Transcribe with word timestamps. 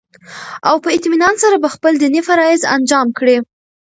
او 0.69 0.75
په 0.83 0.89
اطمينان 0.97 1.35
سره 1.43 1.55
به 1.63 1.69
خپل 1.75 1.93
ديني 2.01 2.21
فرايض 2.27 2.61
انجام 2.75 3.07
كړي 3.17 3.37